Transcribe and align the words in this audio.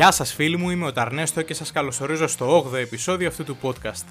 Γεια 0.00 0.10
σας 0.10 0.32
φίλοι 0.32 0.56
μου, 0.56 0.70
είμαι 0.70 0.86
ο 0.86 0.92
Ταρνέστο 0.92 1.42
και 1.42 1.54
σας 1.54 1.72
καλωσορίζω 1.72 2.26
στο 2.26 2.70
8ο 2.70 2.74
επεισόδιο 2.74 3.28
αυτού 3.28 3.44
του 3.44 3.56
podcast. 3.62 4.04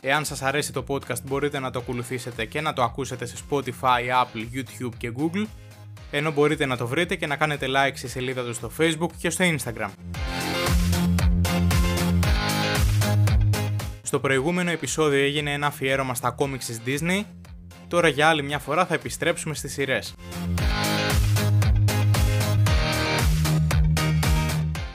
Εάν 0.00 0.24
σας 0.24 0.42
αρέσει 0.42 0.72
το 0.72 0.84
podcast 0.88 1.22
μπορείτε 1.24 1.58
να 1.58 1.70
το 1.70 1.78
ακολουθήσετε 1.78 2.44
και 2.44 2.60
να 2.60 2.72
το 2.72 2.82
ακούσετε 2.82 3.26
σε 3.26 3.36
Spotify, 3.50 4.22
Apple, 4.22 4.46
YouTube 4.54 4.94
και 4.96 5.12
Google, 5.16 5.46
ενώ 6.10 6.32
μπορείτε 6.32 6.66
να 6.66 6.76
το 6.76 6.86
βρείτε 6.86 7.16
και 7.16 7.26
να 7.26 7.36
κάνετε 7.36 7.66
like 7.68 7.92
στη 7.94 8.08
σελίδα 8.08 8.44
τους 8.44 8.56
στο 8.56 8.70
Facebook 8.78 9.10
και 9.18 9.30
στο 9.30 9.44
Instagram. 9.44 9.90
Στο 14.02 14.20
προηγούμενο 14.20 14.70
επεισόδιο 14.70 15.24
έγινε 15.24 15.52
ένα 15.52 15.66
αφιέρωμα 15.66 16.14
στα 16.14 16.30
κόμιξ 16.30 16.66
της 16.66 16.80
Disney, 16.86 17.22
τώρα 17.94 18.08
για 18.08 18.28
άλλη 18.28 18.42
μια 18.42 18.58
φορά 18.58 18.86
θα 18.86 18.94
επιστρέψουμε 18.94 19.54
στις 19.54 19.72
σειρές. 19.72 20.14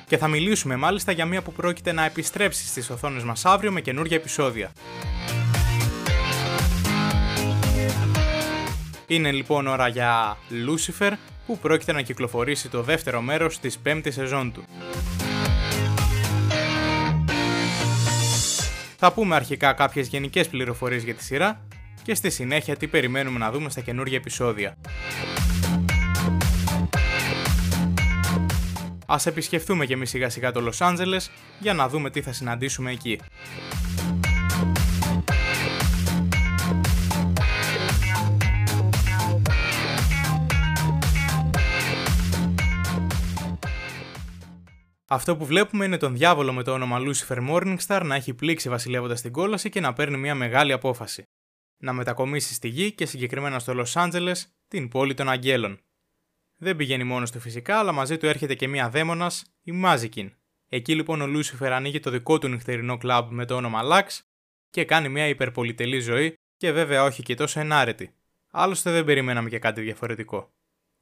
Και 0.08 0.18
θα 0.18 0.28
μιλήσουμε 0.28 0.76
μάλιστα 0.76 1.12
για 1.12 1.26
μία 1.26 1.42
που 1.42 1.52
πρόκειται 1.52 1.92
να 1.92 2.06
επιστρέψει 2.06 2.68
στις 2.68 2.90
οθόνες 2.90 3.24
μας 3.24 3.46
αύριο 3.46 3.72
με 3.72 3.82
καινούργια 3.82 4.18
επεισόδια. 4.18 4.72
Είναι 9.08 9.32
λοιπόν 9.32 9.68
ώρα 9.68 9.88
για 9.88 10.38
Lucifer 10.50 11.12
που 11.46 11.58
πρόκειται 11.58 11.92
να 11.92 12.02
κυκλοφορήσει 12.02 12.70
το 12.70 12.82
δεύτερο 12.82 13.22
μέρος 13.22 13.60
της 13.60 13.78
πέμπτης 13.78 14.14
σεζόν 14.14 14.52
του. 14.52 14.64
Θα 18.98 19.14
πούμε 19.14 19.36
αρχικά 19.36 19.74
κάποιες 19.74 20.08
γενικές 20.08 20.48
πληροφορίες 20.48 21.04
για 21.04 21.14
τη 21.14 21.24
σειρά 21.24 21.62
και 22.04 22.14
στη 22.14 22.30
συνέχεια 22.30 22.76
τι 22.76 22.88
περιμένουμε 22.88 23.40
να 23.40 23.52
δούμε 23.52 23.70
στα 23.70 23.82
καινούργια 23.82 24.18
επεισόδια. 24.18 24.78
Ας 29.06 29.26
επισκεφτούμε 29.26 29.86
και 29.86 29.94
εμείς 29.94 30.10
σιγά 30.10 30.30
σιγά 30.30 30.52
το 30.52 30.62
Λος 30.62 30.82
Άντζελες 30.82 31.32
για 31.60 31.74
να 31.74 31.90
δούμε 31.90 32.10
τι 32.10 32.22
θα 32.22 32.32
συναντήσουμε 32.34 32.92
εκεί. 32.92 33.20
Αυτό 45.12 45.36
που 45.36 45.46
βλέπουμε 45.46 45.86
είναι 45.86 45.98
τον 45.98 46.16
διάβολο 46.16 46.54
με 46.54 46.64
το 46.64 46.72
όνομα 46.74 46.98
Lucifer 47.00 47.50
Morningstar 47.50 48.02
να 48.04 48.16
έχει 48.16 48.34
πλήξει 48.34 48.70
βασιλεύοντας 48.70 49.22
την 49.22 49.32
κόλαση 49.32 49.70
και 49.70 49.80
να 49.80 49.94
παίρνει 49.94 50.18
μια 50.18 50.36
μεγάλη 50.36 50.72
απόφαση. 50.72 51.24
Να 51.82 51.94
μετακομίσεις 51.94 52.56
στη 52.56 52.68
γη 52.68 52.92
και 52.92 53.06
συγκεκριμένα 53.06 53.60
στο 53.60 53.74
Λος 53.74 53.98
Άντζελες, 53.98 54.54
την 54.68 54.88
πόλη 54.88 55.14
των 55.14 55.30
Αγγέλων. 55.30 55.80
Δεν 56.58 56.76
πηγαίνει 56.76 57.04
μόνος 57.04 57.32
του 57.32 57.40
φυσικά, 57.40 57.80
αλλά 57.80 57.92
μαζί 57.92 58.18
του 58.18 58.26
έρχεται 58.26 58.56
και 58.56 58.68
μια 58.68 58.90
δαίμονας, 58.90 59.54
η 59.64 59.72
Μάζικιν. 59.72 60.34
Εκεί 60.70 60.96
λοιπόν 60.96 61.22
ο 61.22 61.26
Lucifer 61.26 61.70
ανοίγει 61.70 62.00
το 62.00 62.10
δικό 62.10 62.38
του 62.40 62.48
νυχτερινό 62.48 62.98
κλαμπ 62.98 63.32
με 63.32 63.46
το 63.46 63.56
όνομα 63.56 63.82
Lux 63.84 64.20
και 64.70 64.86
κάνει 64.86 65.10
μια 65.10 65.28
υπερπολιτελή 65.28 66.00
ζωή 66.00 66.34
και 66.58 66.72
βέβαια 66.72 67.04
όχι 67.04 67.24
και 67.24 67.36
τόσο 67.36 67.60
ενάρετη. 67.60 68.14
Άλλωστε 68.52 68.92
δεν 68.92 69.06
περιμέναμε 69.06 69.50
και 69.50 69.60
κάτι 69.60 69.82
διαφορετικό. 69.82 70.54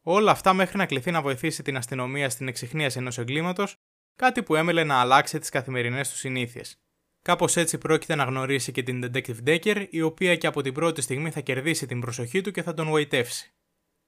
Όλα 0.01 0.31
αυτά 0.31 0.53
μέχρι 0.53 0.77
να 0.77 0.85
κληθεί 0.85 1.11
να 1.11 1.21
βοηθήσει 1.21 1.63
την 1.63 1.77
αστυνομία 1.77 2.29
στην 2.29 2.47
εξυχνίαση 2.47 2.97
ενός 2.97 3.17
εγκλήματος 3.17 3.75
κάτι 4.15 4.43
που 4.43 4.55
έμελε 4.55 4.83
να 4.83 4.99
αλλάξει 4.99 5.39
τις 5.39 5.49
καθημερινές 5.49 6.09
του 6.09 6.17
συνήθειες. 6.17 6.81
Κάπως 7.27 7.55
έτσι 7.55 7.77
πρόκειται 7.77 8.15
να 8.15 8.23
γνωρίσει 8.23 8.71
και 8.71 8.83
την 8.83 9.03
Detective 9.05 9.37
Decker, 9.47 9.85
η 9.89 10.01
οποία 10.01 10.35
και 10.35 10.47
από 10.47 10.61
την 10.61 10.73
πρώτη 10.73 11.01
στιγμή 11.01 11.31
θα 11.31 11.39
κερδίσει 11.39 11.85
την 11.85 11.99
προσοχή 11.99 12.41
του 12.41 12.51
και 12.51 12.63
θα 12.63 12.73
τον 12.73 12.87
γοητεύσει. 12.87 13.53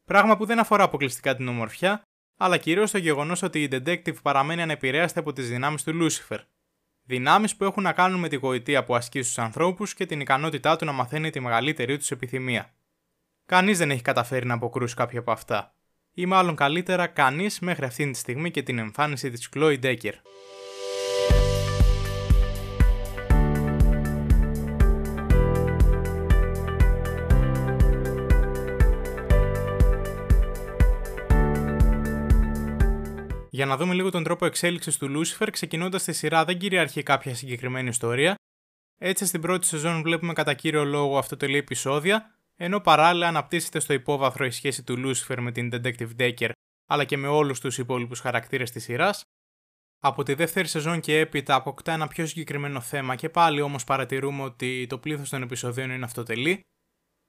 Πράγμα 0.06 0.38
που 0.38 0.46
δεν 0.46 0.59
αφορά 0.59 0.84
αποκλειστικά 0.84 1.35
την 1.35 1.47
ομορφιά, 1.47 2.02
αλλά 2.38 2.57
κυρίως 2.57 2.91
το 2.91 2.97
γεγονός 2.97 3.41
ότι 3.41 3.63
η 3.63 3.69
Detective 3.72 4.22
παραμένει 4.22 4.62
ανεπηρέαστη 4.62 5.19
από 5.19 5.34
τις 5.34 5.50
δυνάμεις 5.50 5.84
του 5.84 5.97
Lucifer. 6.02 6.40
Δυνάμεις 7.03 7.56
που 7.56 7.63
έχουν 7.63 7.84
να 7.84 7.94
κάνουν 7.94 8.19
με 8.19 8.28
τη 8.28 8.35
γοητεία 8.35 8.84
που 8.84 8.96
ασκεί 8.96 9.22
στους 9.22 9.38
ανθρώπους 9.38 9.94
και 9.94 10.06
την 10.06 10.19
ικανότητά 10.19 10.75
του 10.75 10.86
να 10.86 10.91
μαθαίνει 10.91 11.30
τη 11.30 11.40
μεγαλύτερη 11.40 11.97
τους 11.97 12.12
επιθυμία. 12.12 12.74
Κανείς 13.46 13.78
δεν 13.78 13.91
έχει 13.91 14.01
καταφέρει 14.01 14.46
να 14.46 14.53
αποκρούσει 14.53 14.96
κάποια 14.96 15.19
από 15.19 15.31
αυτά 15.31 15.74
ή 16.13 16.25
μάλλον 16.25 16.56
καλύτερα 16.56 17.07
κανείς 17.07 17.59
μέχρι 17.59 17.86
αυτήν 17.86 18.12
τη 18.12 18.18
στιγμή 18.18 18.51
και 18.51 18.63
την 18.63 18.78
εμφάνιση 18.78 19.30
της 19.30 19.50
Chloe 19.56 19.80
Decker. 19.84 20.13
Για 33.59 33.68
να 33.68 33.78
δούμε 33.78 33.94
λίγο 33.94 34.09
τον 34.09 34.24
τρόπο 34.24 34.46
εξέλιξης 34.46 34.97
του 34.97 35.12
Lucifer, 35.16 35.47
ξεκινώντας 35.52 36.03
τη 36.03 36.14
σειρά 36.14 36.46
δεν 36.46 36.58
κυριαρχεί 36.58 37.03
κάποια 37.03 37.36
συγκεκριμένη 37.36 37.90
ιστορία. 37.90 38.36
Έτσι 38.97 39.25
στην 39.25 39.42
πρώτη 39.42 39.66
σεζόν 39.66 40.02
βλέπουμε 40.02 40.34
κατά 40.34 40.53
κύριο 40.53 40.86
λόγο 40.86 41.18
αυτοτελή 41.18 41.58
επεισόδια, 41.58 42.36
ενώ 42.56 42.80
παράλληλα 42.80 43.28
αναπτύσσεται 43.28 43.80
στο 43.80 43.94
υπόβαθρο 43.94 44.46
η 44.46 44.50
σχέση 44.50 44.84
του 44.84 44.96
Lucifer 44.98 45.38
με 45.40 45.52
την 45.52 45.69
Detective 45.74 46.09
Decker 46.19 46.50
αλλά 46.86 47.03
και 47.03 47.18
με 47.18 47.28
όλους 47.28 47.59
τους 47.59 47.78
υπόλοιπους 47.78 48.19
χαρακτήρες 48.19 48.72
της 48.72 48.84
σειράς. 48.84 49.22
Από 50.00 50.24
τη 50.24 50.34
δεύτερη 50.34 50.68
σεζόν 50.68 51.00
και 51.00 51.19
έπειτα 51.19 51.56
αποκτά 51.56 51.92
ένα 51.92 52.08
πιο 52.08 52.25
συγκεκριμένο 52.25 52.81
θέμα 52.81 53.16
και 53.16 53.30
πάλι 53.30 53.62
όμως 53.62 53.84
παρατηρούμε 53.84 54.44
ότι 54.44 54.86
το 54.90 54.98
πλήθος 54.98 55.30
των 55.30 55.42
επεισοδίων 55.42 55.90
είναι 55.92 56.06
αυτοτελή. 56.06 56.62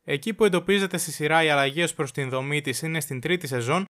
Εκεί 0.06 0.34
που 0.34 0.44
εντοπίζεται 0.44 0.98
στη 0.98 1.12
σειρά 1.12 1.42
οι 1.42 1.50
αλλαγέ 1.50 1.86
προς 1.86 2.12
την 2.12 2.28
δομή 2.28 2.60
της 2.60 2.82
είναι 2.82 3.00
στην 3.00 3.20
τρίτη 3.20 3.46
σεζόν, 3.46 3.84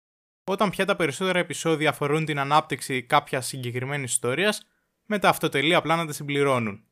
όταν 0.51 0.71
πια 0.71 0.85
τα 0.85 0.97
περισσότερα 0.97 1.39
επεισόδια 1.39 1.89
αφορούν 1.89 2.25
την 2.25 2.39
ανάπτυξη 2.39 3.03
κάποια 3.03 3.41
συγκεκριμένη 3.41 4.03
ιστορίας, 4.03 4.67
με 5.07 5.19
τα 5.19 5.29
αυτοτελή 5.29 5.75
απλά 5.75 5.97
να 5.97 6.07
τα 6.07 6.13
συμπληρώνουν. 6.13 6.85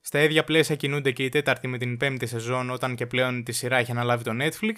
Στα 0.00 0.22
ίδια 0.22 0.44
πλαίσια 0.44 0.76
κινούνται 0.76 1.10
και 1.10 1.24
η 1.24 1.28
τέταρτη 1.28 1.66
με 1.66 1.78
την 1.78 1.96
πέμπτη 1.96 2.26
σεζόν 2.26 2.70
όταν 2.70 2.94
και 2.94 3.06
πλέον 3.06 3.44
τη 3.44 3.52
σειρά 3.52 3.76
έχει 3.76 3.90
αναλάβει 3.90 4.24
το 4.24 4.32
Netflix, 4.40 4.74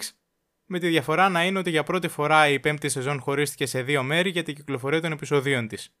με 0.65 0.79
τη 0.79 0.87
διαφορά 0.87 1.29
να 1.29 1.45
είναι 1.45 1.59
ότι 1.59 1.69
για 1.69 1.83
πρώτη 1.83 2.07
φορά 2.07 2.47
η 2.47 2.59
πέμπτη 2.59 2.89
σεζόν 2.89 3.19
χωρίστηκε 3.19 3.65
σε 3.65 3.81
δύο 3.81 4.03
μέρη 4.03 4.29
για 4.29 4.43
την 4.43 4.55
κυκλοφορία 4.55 5.01
των 5.01 5.11
επεισοδίων 5.11 5.67
της. 5.67 5.95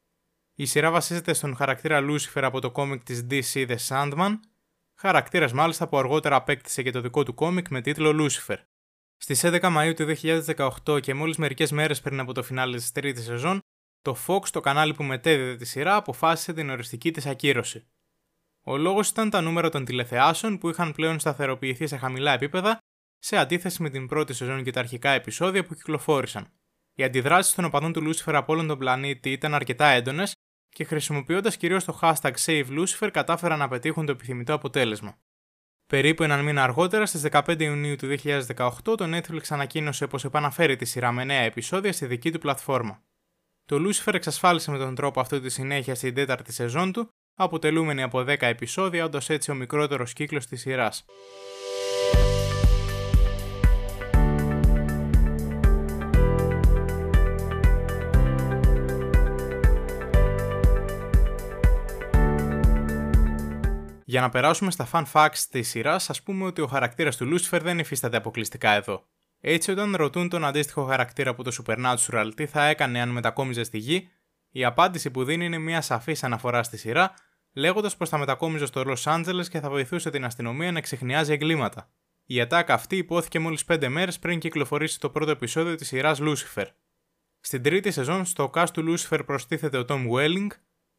Η 0.55 0.65
σειρά 0.65 0.91
βασίζεται 0.91 1.33
στον 1.33 1.55
χαρακτήρα 1.55 2.05
Lucifer 2.09 2.41
από 2.41 2.59
το 2.59 2.71
κόμικ 2.71 3.03
της 3.03 3.27
DC 3.29 3.67
The 3.67 3.77
Sandman, 3.87 4.39
χαρακτήρας 4.95 5.53
μάλιστα 5.53 5.87
που 5.87 5.97
αργότερα 5.97 6.35
απέκτησε 6.35 6.81
και 6.83 6.91
το 6.91 7.01
δικό 7.01 7.23
του 7.23 7.33
κόμικ 7.33 7.67
με 7.69 7.81
τίτλο 7.81 8.15
Lucifer. 8.19 8.57
Στις 9.23 9.41
11 9.43 9.69
Μαου 9.69 9.93
του 9.93 10.05
2018 10.85 11.01
και 11.01 11.13
μόλις 11.13 11.37
μερικές 11.37 11.71
μέρες 11.71 12.01
πριν 12.01 12.19
από 12.19 12.33
το 12.33 12.43
φινάλε 12.43 12.77
της 12.77 12.91
τρίτης 12.91 13.23
σεζόν, 13.23 13.59
το 14.01 14.17
Fox, 14.27 14.47
το 14.51 14.59
κανάλι 14.59 14.93
που 14.93 15.03
μετέδιδε 15.03 15.55
τη 15.55 15.65
σειρά, 15.65 15.95
αποφάσισε 15.95 16.53
την 16.53 16.69
οριστική 16.69 17.11
της 17.11 17.25
ακύρωση. 17.25 17.87
Ο 18.63 18.77
λόγος 18.77 19.09
ήταν 19.09 19.29
τα 19.29 19.41
νούμερα 19.41 19.69
των 19.69 19.85
τηλεθεάσεων 19.85 20.57
που 20.57 20.69
είχαν 20.69 20.91
πλέον 20.91 21.19
σταθεροποιηθεί 21.19 21.87
σε 21.87 21.97
χαμηλά 21.97 22.33
επίπεδα 22.33 22.77
σε 23.19 23.37
αντίθεση 23.37 23.81
με 23.81 23.89
την 23.89 24.07
πρώτη 24.07 24.33
σεζόν 24.33 24.63
και 24.63 24.71
τα 24.71 24.79
αρχικά 24.79 25.09
επεισόδια 25.09 25.63
που 25.63 25.73
κυκλοφόρησαν. 25.73 26.51
Οι 26.93 27.03
αντιδράσεις 27.03 27.53
των 27.53 27.65
οπαδών 27.65 27.93
του 27.93 28.01
Lucifer 28.01 28.33
από 28.33 28.53
όλον 28.53 28.67
τον 28.67 28.77
πλανήτη 28.77 29.31
ήταν 29.31 29.53
αρκετά 29.53 29.85
έντονες 29.85 30.33
και 30.69 30.83
χρησιμοποιώντας 30.83 31.57
κυρίως 31.57 31.83
το 31.83 31.99
hashtag 32.01 32.33
SaveLucifer 32.45 33.09
κατάφεραν 33.13 33.59
να 33.59 33.67
πετύχουν 33.67 34.05
το 34.05 34.11
επιθυμητό 34.11 34.53
αποτέλεσμα. 34.53 35.17
Περίπου 35.87 36.23
έναν 36.23 36.43
μήνα 36.43 36.63
αργότερα, 36.63 37.05
στις 37.05 37.21
15 37.31 37.59
Ιουνίου 37.59 37.95
του 37.95 38.07
2018, 38.07 38.71
το 38.83 39.17
Netflix 39.17 39.41
ανακοίνωσε 39.49 40.07
πως 40.07 40.25
επαναφέρει 40.25 40.75
τη 40.75 40.85
σειρά 40.85 41.11
με 41.11 41.23
νέα 41.23 41.41
επεισόδια 41.41 41.93
στη 41.93 42.05
δική 42.05 42.31
του 42.31 42.39
πλατφόρμα. 42.39 43.03
Το 43.65 43.75
Lucifer 43.75 44.13
εξασφάλισε 44.13 44.71
με 44.71 44.77
τον 44.77 44.95
τρόπο 44.95 45.19
αυτό 45.19 45.39
τη 45.39 45.49
συνέχεια 45.49 45.95
στην 45.95 46.13
τέταρτη 46.13 46.53
σεζόν 46.53 46.91
του 46.91 47.09
αποτελούμενη 47.35 48.01
από 48.01 48.19
10 48.19 48.41
επεισόδια, 48.41 49.05
όντως 49.05 49.29
έτσι 49.29 49.51
ο 49.51 49.53
μικρότερος 49.53 50.13
κύκλος 50.13 50.45
της 50.45 50.61
σειράς. 50.61 51.05
Για 64.13 64.21
να 64.21 64.29
περάσουμε 64.29 64.71
στα 64.71 64.89
fun 64.91 65.03
facts 65.11 65.37
της 65.49 65.69
σειράς, 65.69 66.09
ας 66.09 66.23
πούμε 66.23 66.45
ότι 66.45 66.61
ο 66.61 66.67
χαρακτήρας 66.67 67.17
του 67.17 67.25
Lucifer 67.33 67.59
δεν 67.61 67.79
υφίσταται 67.79 68.17
αποκλειστικά 68.17 68.69
εδώ. 68.69 69.05
Έτσι, 69.39 69.71
όταν 69.71 69.95
ρωτούν 69.95 70.29
τον 70.29 70.45
αντίστοιχο 70.45 70.85
χαρακτήρα 70.85 71.35
που 71.35 71.43
το 71.43 71.51
Supernatural 71.63 72.31
τι 72.35 72.45
θα 72.45 72.65
έκανε 72.65 73.01
αν 73.01 73.09
μετακόμιζε 73.09 73.63
στη 73.63 73.77
γη, 73.77 74.09
η 74.49 74.65
απάντηση 74.65 75.11
που 75.11 75.23
δίνει 75.23 75.45
είναι 75.45 75.57
μια 75.57 75.81
σαφής 75.81 76.23
αναφορά 76.23 76.63
στη 76.63 76.77
σειρά, 76.77 77.13
λέγοντας 77.53 77.97
πως 77.97 78.09
θα 78.09 78.17
μετακόμιζε 78.17 78.65
στο 78.65 78.83
Λο 78.83 78.97
Άντζελε 79.05 79.43
και 79.43 79.59
θα 79.59 79.69
βοηθούσε 79.69 80.09
την 80.09 80.25
αστυνομία 80.25 80.71
να 80.71 80.81
ξεχνιάζει 80.81 81.33
εγκλήματα. 81.33 81.89
Η 82.25 82.41
ατάκα 82.41 82.73
αυτή 82.73 82.97
υπόθηκε 82.97 83.39
μόλις 83.39 83.65
5 83.67 83.87
μέρες 83.87 84.19
πριν 84.19 84.39
κυκλοφορήσει 84.39 84.99
το 84.99 85.09
πρώτο 85.09 85.31
επεισόδιο 85.31 85.75
της 85.75 85.87
σειράς 85.87 86.19
Lucifer. 86.21 86.65
Στην 87.39 87.63
τρίτη 87.63 87.91
σεζόν, 87.91 88.25
στο 88.25 88.51
cast 88.53 88.69
του 88.73 88.83
Lucifer 88.87 89.19
προστίθεται 89.25 89.77
ο 89.77 89.85
Tom 89.87 90.09
Welling, 90.11 90.47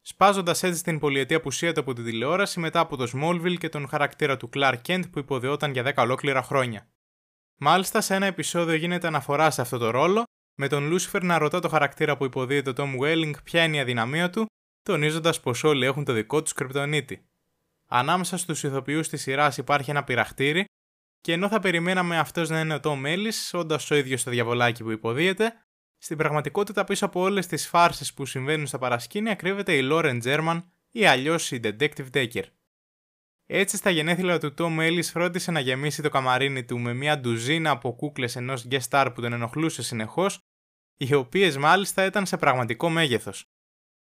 σπάζοντας 0.07 0.63
έτσι 0.63 0.83
την 0.83 0.99
πολιετή 0.99 1.33
απουσία 1.33 1.73
του 1.73 1.79
από 1.79 1.93
την 1.93 2.03
τηλεόραση 2.03 2.59
μετά 2.59 2.79
από 2.79 2.95
το 2.95 3.11
Smallville 3.13 3.57
και 3.57 3.69
τον 3.69 3.87
χαρακτήρα 3.87 4.37
του 4.37 4.49
Clark 4.53 4.77
Kent 4.87 5.03
που 5.11 5.19
υποδεόταν 5.19 5.71
για 5.71 5.93
10 5.95 6.03
ολόκληρα 6.03 6.41
χρόνια. 6.41 6.87
Μάλιστα, 7.57 8.01
σε 8.01 8.15
ένα 8.15 8.25
επεισόδιο 8.25 8.75
γίνεται 8.75 9.07
αναφορά 9.07 9.51
σε 9.51 9.61
αυτό 9.61 9.77
το 9.77 9.89
ρόλο, 9.89 10.23
με 10.55 10.67
τον 10.67 10.87
Λούσιφερ 10.87 11.23
να 11.23 11.37
ρωτά 11.37 11.59
το 11.59 11.69
χαρακτήρα 11.69 12.17
που 12.17 12.25
υποδίεται 12.25 12.69
ο 12.69 12.73
Τόμ 12.73 12.93
Welling 13.01 13.33
ποια 13.43 13.63
είναι 13.63 13.77
η 13.77 13.79
αδυναμία 13.79 14.29
του, 14.29 14.45
τονίζοντας 14.83 15.39
πως 15.39 15.63
όλοι 15.63 15.85
έχουν 15.85 16.03
το 16.03 16.13
δικό 16.13 16.41
του 16.41 16.53
κρυπτονίτη. 16.55 17.25
Ανάμεσα 17.87 18.37
στους 18.37 18.63
ηθοποιούς 18.63 19.09
της 19.09 19.21
σειράς 19.21 19.57
υπάρχει 19.57 19.89
ένα 19.89 20.03
πειραχτήρι, 20.03 20.65
και 21.21 21.33
ενώ 21.33 21.47
θα 21.47 21.59
περιμέναμε 21.59 22.19
αυτός 22.19 22.49
να 22.49 22.59
είναι 22.59 22.73
ο 22.73 22.79
Τόμ 22.79 23.05
Έλλη, 23.05 23.31
όντας 23.51 23.91
ο 23.91 23.95
ίδιος 23.95 24.23
το 24.23 24.31
διαβολάκι 24.31 24.83
που 24.83 24.91
υποδίεται, 24.91 25.64
στην 26.05 26.17
πραγματικότητα 26.17 26.83
πίσω 26.83 27.05
από 27.05 27.21
όλες 27.21 27.47
τις 27.47 27.67
φάρσες 27.67 28.13
που 28.13 28.25
συμβαίνουν 28.25 28.67
στα 28.67 28.77
παρασκήνια 28.77 29.35
κρύβεται 29.35 29.77
η 29.77 29.89
Lauren 29.91 30.21
German 30.23 30.63
ή 30.91 31.05
αλλιώς 31.05 31.51
η 31.51 31.59
Detective 31.63 32.09
Decker. 32.13 32.43
Έτσι, 33.45 33.77
στα 33.77 33.89
γενέθλια 33.89 34.39
του 34.39 34.53
Tom 34.57 34.79
Ellis 34.79 35.03
φρόντισε 35.03 35.51
να 35.51 35.59
γεμίσει 35.59 36.01
το 36.01 36.09
καμαρίνι 36.09 36.63
του 36.65 36.79
με 36.79 36.93
μια 36.93 37.19
ντουζίνα 37.19 37.69
από 37.69 37.95
κούκλες 37.95 38.35
ενός 38.35 38.67
guest 38.69 38.89
star 38.89 39.11
που 39.13 39.21
τον 39.21 39.33
ενοχλούσε 39.33 39.83
συνεχώς, 39.83 40.39
οι 40.97 41.13
οποίες 41.13 41.57
μάλιστα 41.57 42.05
ήταν 42.05 42.25
σε 42.25 42.37
πραγματικό 42.37 42.89
μέγεθος. 42.89 43.45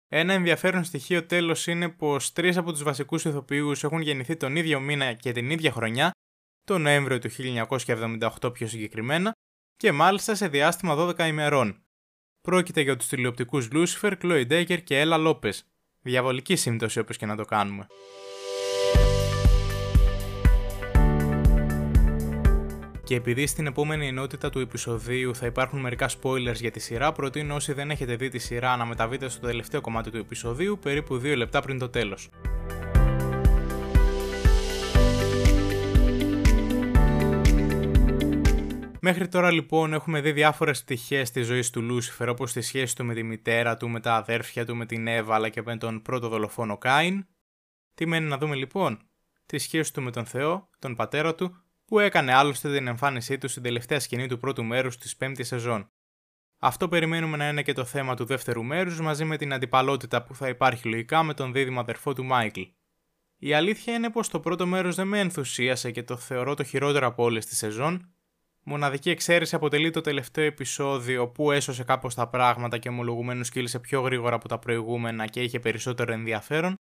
Ένα 0.09 0.33
ενδιαφέρον 0.33 0.85
στοιχείο 0.85 1.27
τέλος 1.27 1.67
είναι 1.67 1.89
πως 1.89 2.33
τρεις 2.33 2.57
από 2.57 2.73
τους 2.73 2.83
βασικούς 2.83 3.25
ηθοποιούς 3.25 3.85
έχουν 3.85 4.01
γεννηθεί 4.01 4.37
τον 4.37 4.57
ίδιο 4.57 4.81
μήνα 4.81 5.13
και 5.13 5.33
την 5.33 5.51
ίδια 5.51 5.73
χρονιά, 5.73 6.11
τον 6.65 6.83
Νοέμβριο 6.83 7.19
του 7.19 7.31
1978 7.31 8.53
πιο 8.53 8.67
συγκεκριμένα, 8.67 9.33
και 9.77 9.93
μάλιστα 9.93 10.35
σε 10.35 10.49
διάστημα 10.49 10.95
12 10.99 11.27
ημερών. 11.27 11.85
Πρόκειται 12.43 12.81
για 12.81 12.97
τους 12.97 13.07
τηλεοπτικούς 13.07 13.69
Lucifer, 13.73 14.13
Chloe 14.23 14.47
Decker 14.51 14.79
και 14.85 15.05
Ella 15.05 15.27
Lopez. 15.27 15.59
Διαβολική 16.03 16.57
σύμπτωση 16.57 16.99
όπως 16.99 17.17
και 17.17 17.27
να 17.27 17.37
το 17.37 17.45
κάνουμε. 17.45 17.87
Και 23.05 23.15
επειδή 23.15 23.47
στην 23.47 23.67
επόμενη 23.67 24.07
ενότητα 24.07 24.51
του 24.51 24.59
επεισοδίου 24.59 25.35
θα 25.35 25.47
υπάρχουν 25.47 25.81
μερικά 25.81 26.09
spoilers 26.21 26.55
για 26.55 26.71
τη 26.71 26.81
σειρά, 26.81 27.13
προτείνω 27.13 27.55
όσοι 27.55 27.73
δεν 27.73 27.91
έχετε 27.91 28.17
δει 28.17 28.29
τη 28.29 28.39
σειρά 28.39 28.77
να 28.77 28.85
μεταβείτε 28.85 29.29
στο 29.29 29.47
τελευταίο 29.47 29.81
κομμάτι 29.81 30.11
του 30.11 30.17
επεισοδίου 30.17 30.79
περίπου 30.83 31.17
2 31.17 31.37
λεπτά 31.37 31.61
πριν 31.61 31.79
το 31.79 31.89
τέλος. 31.89 32.31
Μέχρι 39.03 39.29
τώρα 39.29 39.51
λοιπόν 39.51 39.93
έχουμε 39.93 40.21
δει 40.21 40.33
διάφορες 40.33 40.79
στοιχείες 40.79 41.31
της 41.31 41.47
ζωής 41.47 41.71
του 41.71 41.83
Λούσιφερ 41.83 42.29
όπως 42.29 42.53
τη 42.53 42.61
σχέση 42.61 42.97
του 42.97 43.05
με 43.05 43.15
τη 43.15 43.23
μητέρα 43.23 43.77
του, 43.77 43.89
με 43.89 44.01
τα 44.01 44.15
αδέρφια 44.15 44.67
του, 44.67 44.77
με 44.77 44.87
την 44.87 45.07
Εύα 45.07 45.35
αλλά 45.35 45.49
και 45.49 45.63
με 45.63 45.77
τον 45.77 46.03
πρώτο 46.03 46.29
δολοφόνο 46.29 46.79
Κάιν. 46.79 47.27
Τι 47.95 48.07
μένει 48.07 48.29
να 48.29 48.39
δούμε 48.39 48.55
λοιπόν, 48.55 48.99
τη 49.47 49.59
σχέση 49.59 49.93
του 49.93 50.03
με 50.03 50.11
τον 50.11 50.25
Θεό, 50.25 50.69
τον 50.79 50.95
πατέρα 50.95 51.35
του, 51.35 51.57
που 51.85 51.99
έκανε 51.99 52.35
άλλωστε 52.35 52.73
την 52.73 52.87
εμφάνισή 52.87 53.39
του 53.39 53.49
στην 53.49 53.63
τελευταία 53.63 54.01
σκηνή 54.01 54.29
του 54.29 54.39
πρώτου 54.39 54.65
μέρους 54.65 54.97
της 54.97 55.17
πέμπτης 55.17 55.47
σεζόν. 55.47 55.91
Αυτό 56.59 56.89
περιμένουμε 56.89 57.37
να 57.37 57.49
είναι 57.49 57.63
και 57.63 57.73
το 57.73 57.85
θέμα 57.85 58.15
του 58.17 58.25
δεύτερου 58.25 58.63
μέρους 58.63 59.01
μαζί 59.01 59.25
με 59.25 59.37
την 59.37 59.53
αντιπαλότητα 59.53 60.23
που 60.23 60.35
θα 60.35 60.49
υπάρχει 60.49 60.89
λογικά 60.89 61.23
με 61.23 61.35
τον 61.35 61.53
δίδυμο 61.53 61.81
αδερφό 61.81 62.13
του 62.13 62.25
Μάικλ. 62.25 62.61
Η 63.37 63.55
αλήθεια 63.55 63.95
είναι 63.95 64.11
πως 64.11 64.29
το 64.29 64.41
πρώτο 64.41 64.67
μέρος 64.67 64.95
δεν 64.95 65.07
με 65.07 65.19
ενθουσίασε 65.19 65.91
και 65.91 66.03
το 66.03 66.17
θεωρώ 66.17 66.55
το 66.55 66.65
χειρότερο 66.65 67.07
από 67.07 67.23
όλες 67.23 67.47
τη 67.47 67.55
σεζόν, 67.55 68.15
Μοναδική 68.73 69.11
εξαίρεση 69.11 69.55
αποτελεί 69.55 69.91
το 69.91 70.01
τελευταίο 70.01 70.45
επεισόδιο 70.45 71.29
που 71.29 71.51
έσωσε 71.51 71.85
κάπως 71.85 72.15
τα 72.15 72.29
πράγματα 72.29 72.79
και 72.79 72.89
ομολογουμένως 72.89 73.51
κύλησε 73.51 73.79
πιο 73.79 74.01
γρήγορα 74.01 74.35
από 74.35 74.49
τα 74.49 74.59
προηγούμενα 74.59 75.27
και 75.27 75.43
είχε 75.43 75.61
περισσότερο 75.61 76.13
ενδιαφέρον. 76.13 76.75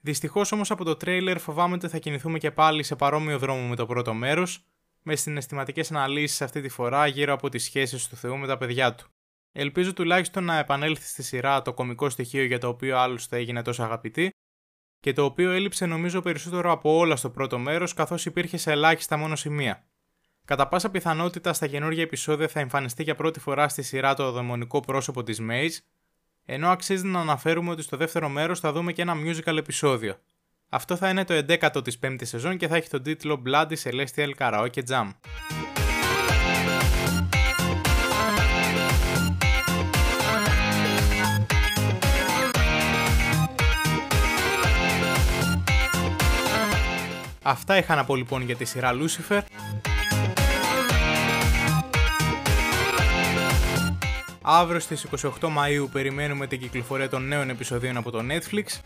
Δυστυχώς 0.00 0.52
όμως 0.52 0.70
από 0.70 0.84
το 0.84 0.96
τρέιλερ 0.96 1.38
φοβάμαι 1.38 1.74
ότι 1.74 1.88
θα 1.88 1.98
κινηθούμε 1.98 2.38
και 2.38 2.50
πάλι 2.50 2.82
σε 2.82 2.96
παρόμοιο 2.96 3.38
δρόμο 3.38 3.68
με 3.68 3.76
το 3.76 3.86
πρώτο 3.86 4.14
μέρος, 4.14 4.64
με 5.02 5.16
συναισθηματικές 5.16 5.90
αναλύσεις 5.90 6.42
αυτή 6.42 6.60
τη 6.60 6.68
φορά 6.68 7.06
γύρω 7.06 7.32
από 7.32 7.48
τις 7.48 7.64
σχέσεις 7.64 8.08
του 8.08 8.16
Θεού 8.16 8.36
με 8.36 8.46
τα 8.46 8.56
παιδιά 8.56 8.94
του. 8.94 9.08
Ελπίζω 9.52 9.92
τουλάχιστον 9.92 10.44
να 10.44 10.58
επανέλθει 10.58 11.06
στη 11.06 11.22
σειρά 11.22 11.62
το 11.62 11.74
κομικό 11.74 12.10
στοιχείο 12.10 12.44
για 12.44 12.58
το 12.58 12.68
οποίο 12.68 12.98
άλλωστε 12.98 13.36
έγινε 13.36 13.62
τόσο 13.62 13.82
αγαπητή 13.82 14.30
και 15.00 15.12
το 15.12 15.24
οποίο 15.24 15.50
έλειψε 15.50 15.86
νομίζω 15.86 16.20
περισσότερο 16.20 16.72
από 16.72 16.96
όλα 16.96 17.16
στο 17.16 17.30
πρώτο 17.30 17.58
μέρος 17.58 17.94
καθώς 17.94 18.26
υπήρχε 18.26 18.56
σε 18.56 18.70
ελάχιστα 18.72 19.16
μόνο 19.16 19.36
σημεία. 19.36 19.89
Κατά 20.50 20.68
πάσα 20.68 20.90
πιθανότητα 20.90 21.52
στα 21.52 21.66
καινούργια 21.66 22.02
επεισόδια 22.02 22.48
θα 22.48 22.60
εμφανιστεί 22.60 23.02
για 23.02 23.14
πρώτη 23.14 23.40
φορά 23.40 23.68
στη 23.68 23.82
σειρά 23.82 24.14
το 24.14 24.32
δαιμονικό 24.32 24.80
πρόσωπο 24.80 25.22
της 25.22 25.40
Maze, 25.50 25.78
ενώ 26.44 26.68
αξίζει 26.68 27.06
να 27.06 27.20
αναφέρουμε 27.20 27.70
ότι 27.70 27.82
στο 27.82 27.96
δεύτερο 27.96 28.28
μέρος 28.28 28.60
θα 28.60 28.72
δούμε 28.72 28.92
και 28.92 29.02
ένα 29.02 29.14
musical 29.24 29.56
επεισόδιο. 29.56 30.16
Αυτό 30.68 30.96
θα 30.96 31.08
είναι 31.08 31.24
το 31.24 31.34
11ο 31.48 31.84
της 31.84 31.98
5ης 32.02 32.22
σεζόν 32.22 32.56
και 32.56 32.68
θα 32.68 32.76
έχει 32.76 32.88
τον 32.88 33.02
τίτλο 33.02 33.42
Bloody 33.46 33.74
Celestial 33.82 34.30
Karaoke 34.38 34.82
Jam. 34.88 35.10
Αυτά 47.42 47.76
είχα 47.76 47.94
να 47.94 48.04
πω 48.04 48.16
λοιπόν 48.16 48.42
για 48.42 48.56
τη 48.56 48.64
σειρά 48.64 48.92
Lucifer. 48.92 49.40
Αύριο 54.42 54.80
στις 54.80 55.06
28 55.22 55.28
Μαΐου 55.40 55.88
περιμένουμε 55.92 56.46
την 56.46 56.60
κυκλοφορία 56.60 57.08
των 57.08 57.28
νέων 57.28 57.50
επεισοδίων 57.50 57.96
από 57.96 58.10
το 58.10 58.18
Netflix. 58.18 58.80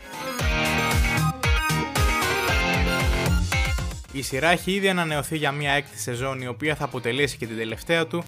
Η 4.11 4.21
σειρά 4.21 4.49
έχει 4.49 4.71
ήδη 4.71 4.89
ανανεωθεί 4.89 5.37
για 5.37 5.51
μια 5.51 5.71
έκτη 5.71 5.99
σεζόν 5.99 6.41
η 6.41 6.47
οποία 6.47 6.75
θα 6.75 6.83
αποτελέσει 6.83 7.37
και 7.37 7.47
την 7.47 7.57
τελευταία 7.57 8.07
του. 8.07 8.23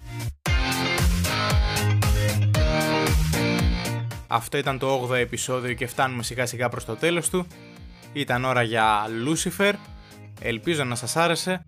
Αυτό 4.28 4.58
ήταν 4.58 4.78
το 4.80 5.10
8ο 5.10 5.16
επεισόδιο 5.16 5.74
και 5.74 5.88
φτάνουμε 5.88 6.24
σιγά 6.24 6.46
σιγά 6.46 6.70
προς 6.70 6.86
το 6.86 6.96
τέλος 6.96 7.30
του. 7.30 7.48
Ήταν 8.14 8.46
ώρα 8.46 8.62
για 8.62 9.06
Lucifer. 9.26 9.74
Ελπίζω 10.42 10.84
να 10.84 10.96
σας 10.96 11.16
άρεσε. 11.16 11.66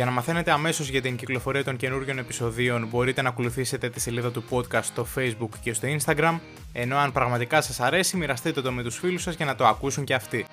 Για 0.00 0.08
να 0.08 0.14
μαθαίνετε 0.14 0.50
αμέσως 0.50 0.88
για 0.88 1.02
την 1.02 1.16
κυκλοφορία 1.16 1.64
των 1.64 1.76
καινούργιων 1.76 2.18
επεισοδίων 2.18 2.86
μπορείτε 2.86 3.22
να 3.22 3.28
ακολουθήσετε 3.28 3.88
τη 3.90 4.00
σελίδα 4.00 4.30
του 4.30 4.44
podcast 4.50 4.82
στο 4.82 5.06
facebook 5.16 5.48
και 5.62 5.72
στο 5.72 5.88
instagram, 5.96 6.38
ενώ 6.72 6.96
αν 6.96 7.12
πραγματικά 7.12 7.60
σας 7.60 7.80
αρέσει 7.80 8.16
μοιραστείτε 8.16 8.60
το 8.60 8.72
με 8.72 8.82
τους 8.82 8.98
φίλους 8.98 9.22
σας 9.22 9.34
για 9.34 9.46
να 9.46 9.54
το 9.54 9.66
ακούσουν 9.66 10.04
και 10.04 10.14
αυτοί. 10.14 10.46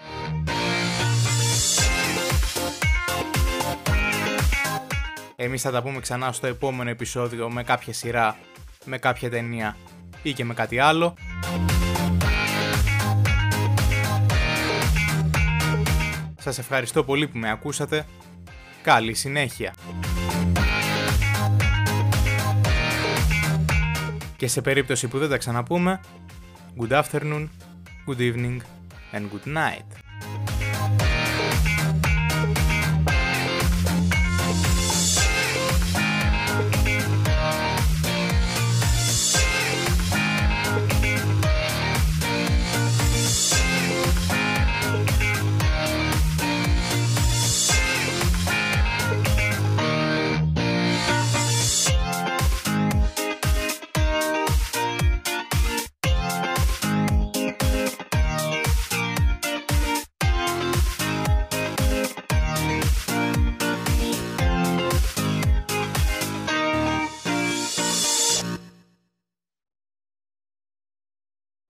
Εμείς 5.35 5.61
θα 5.61 5.71
τα 5.71 5.81
πούμε 5.81 5.99
ξανά 5.99 6.31
στο 6.31 6.47
επόμενο 6.47 6.89
επεισόδιο 6.89 7.49
με 7.49 7.63
κάποια 7.63 7.93
σειρά, 7.93 8.37
με 8.85 8.97
κάποια 8.97 9.29
ταινία 9.29 9.77
ή 10.23 10.33
και 10.33 10.45
με 10.45 10.53
κάτι 10.53 10.79
άλλο. 10.79 11.15
Σας 16.39 16.57
ευχαριστώ 16.57 17.03
πολύ 17.03 17.27
που 17.27 17.37
με 17.37 17.51
ακούσατε 17.51 18.05
Καλή 18.87 19.13
συνέχεια. 19.13 19.73
Και 24.37 24.47
σε 24.47 24.61
περίπτωση 24.61 25.07
που 25.07 25.17
δεν 25.17 25.29
τα 25.29 25.37
ξαναπούμε, 25.37 25.99
good 26.79 27.03
afternoon, 27.03 27.47
good 28.07 28.19
evening 28.19 28.57
and 29.11 29.21
good 29.21 29.55
night. 29.55 30.06